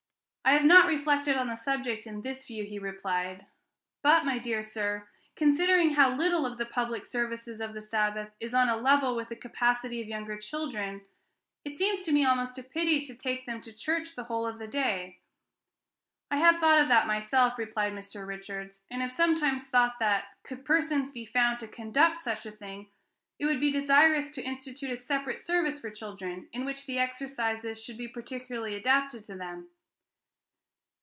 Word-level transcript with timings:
"I 0.43 0.53
have 0.53 0.65
not 0.65 0.87
reflected 0.87 1.37
on 1.37 1.47
the 1.47 1.55
subject 1.55 2.07
in 2.07 2.23
this 2.23 2.47
view," 2.47 2.63
he 2.63 2.79
replied. 2.79 3.45
"But, 4.01 4.25
my 4.25 4.39
dear 4.39 4.63
sir, 4.63 5.07
considering 5.35 5.91
how 5.93 6.15
little 6.17 6.45
of 6.47 6.57
the 6.57 6.65
public 6.65 7.05
services 7.05 7.61
of 7.61 7.73
the 7.75 7.79
Sabbath 7.79 8.31
is 8.39 8.51
on 8.53 8.67
a 8.67 8.75
level 8.75 9.15
with 9.15 9.29
the 9.29 9.35
capacity 9.35 10.01
of 10.01 10.07
younger 10.07 10.35
children, 10.37 11.05
it 11.63 11.77
seems 11.77 12.01
to 12.01 12.11
me 12.11 12.25
almost 12.25 12.57
a 12.57 12.63
pity 12.63 13.05
to 13.05 13.15
take 13.15 13.45
them 13.45 13.61
to 13.61 13.71
church 13.71 14.15
the 14.15 14.23
whole 14.25 14.45
of 14.47 14.57
the 14.57 14.67
day." 14.67 15.19
"I 16.31 16.37
have 16.37 16.57
thought 16.59 16.79
of 16.81 16.87
that 16.89 17.05
myself," 17.07 17.57
replied 17.59 17.93
Mr. 17.93 18.25
Richards, 18.27 18.81
"and 18.89 19.01
have 19.03 19.11
sometimes 19.11 19.67
thought 19.67 19.99
that, 19.99 20.29
could 20.43 20.65
persons 20.65 21.11
be 21.11 21.23
found 21.23 21.59
to 21.59 21.67
conduct 21.67 22.23
such 22.23 22.47
a 22.47 22.51
thing, 22.51 22.89
it 23.37 23.45
would 23.45 23.59
be 23.59 23.71
desirable 23.71 24.27
to 24.31 24.41
institute 24.43 24.89
a 24.89 24.97
separate 24.97 25.39
service 25.39 25.79
for 25.79 25.91
children, 25.91 26.49
in 26.51 26.65
which 26.65 26.87
the 26.87 26.97
exercises 26.97 27.81
should 27.81 27.97
be 27.97 28.07
particularly 28.07 28.73
adapted 28.75 29.23
to 29.25 29.35
them." 29.35 29.69